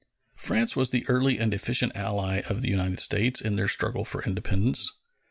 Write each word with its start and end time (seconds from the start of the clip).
France 0.35 0.75
was 0.75 0.89
the 0.89 1.05
early 1.07 1.37
and 1.37 1.53
efficient 1.53 1.91
ally 1.95 2.39
of 2.49 2.63
the 2.63 2.69
United 2.69 2.99
States 2.99 3.39
in 3.39 3.55
their 3.55 3.67
struggle 3.67 4.03
for 4.03 4.23
independence. 4.23 4.89